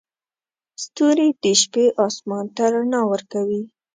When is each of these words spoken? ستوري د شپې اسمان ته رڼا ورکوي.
ستوري 0.83 1.29
د 1.43 1.45
شپې 1.61 1.85
اسمان 2.05 2.45
ته 2.55 2.63
رڼا 2.73 3.01
ورکوي. 3.11 3.63